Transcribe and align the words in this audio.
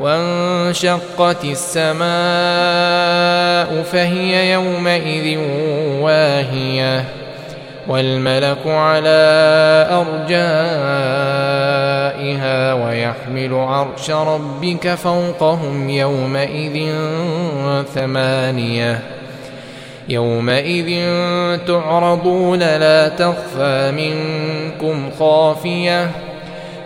وانشقت 0.00 1.44
السماء 1.44 2.04
فهي 3.82 4.52
يومئذ 4.52 5.38
واهية 6.00 7.04
والملك 7.88 8.66
على 8.66 9.86
أرجائها 9.90 10.34
ويحمل 12.74 13.54
عرش 13.54 14.10
ربك 14.10 14.94
فوقهم 14.94 15.90
يومئذ 15.90 16.92
ثمانية 17.94 18.98
يومئذ 20.08 21.08
تعرضون 21.66 22.58
لا 22.58 23.08
تخفى 23.08 23.92
منكم 23.96 25.10
خافية 25.18 26.10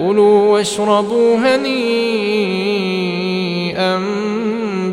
كلوا 0.00 0.52
واشربوا 0.52 1.36
هنيئا 1.36 1.60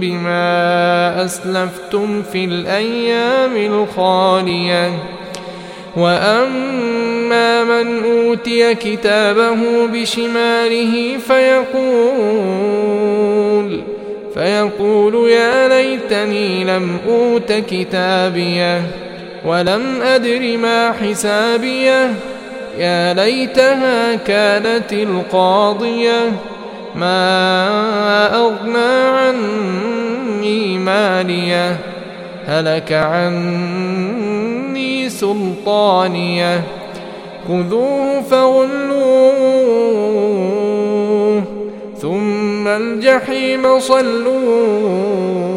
بما 0.01 1.25
أسلفتم 1.25 2.23
في 2.31 2.45
الأيام 2.45 3.55
الخالية. 3.55 4.91
وأما 5.97 7.63
من 7.63 8.03
أوتي 8.03 8.75
كتابه 8.75 9.87
بشماله 9.93 11.17
فيقول 11.27 12.27
فيقول 14.33 15.29
يا 15.29 15.67
ليتني 15.67 16.63
لم 16.63 16.97
أوت 17.09 17.51
كتابيه 17.51 18.81
ولم 19.45 20.01
أدر 20.01 20.57
ما 20.57 20.91
حسابيه. 20.91 22.13
يا 22.77 23.13
ليتها 23.13 24.15
كانت 24.15 24.93
القاضية. 24.93 26.31
ما 26.95 28.35
أغنى 28.35 29.17
عني 29.17 30.77
مالية. 30.77 31.77
هلك 32.47 32.93
عني 32.93 34.29
سلطانية. 35.09 36.61
خذوه 37.47 38.21
فغلوه 38.21 39.47
ثم 42.01 42.67
الجحيم 42.67 43.79
صلوه. 43.79 45.56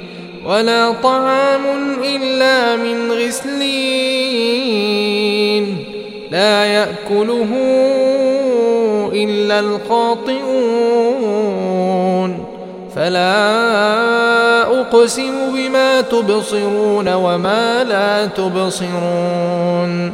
ولا 0.45 0.91
طعام 1.03 1.61
إلا 2.03 2.75
من 2.75 3.11
غسلين. 3.11 3.61
لا 6.31 6.65
يأكله 6.65 7.49
إلا 9.13 9.59
الخاطئون. 9.59 10.61
فلا 12.95 13.41
أقسم 14.81 15.31
بما 15.55 16.01
تبصرون 16.01 17.13
وما 17.13 17.83
لا 17.83 18.25
تبصرون. 18.25 20.13